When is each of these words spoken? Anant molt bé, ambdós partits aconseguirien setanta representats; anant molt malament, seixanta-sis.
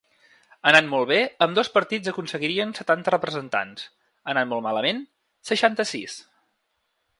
Anant 0.69 0.87
molt 0.93 1.03
bé, 1.11 1.17
ambdós 1.45 1.69
partits 1.75 2.09
aconseguirien 2.13 2.73
setanta 2.79 3.13
representats; 3.15 3.85
anant 4.35 4.51
molt 4.55 4.67
malament, 4.71 5.05
seixanta-sis. 5.51 6.21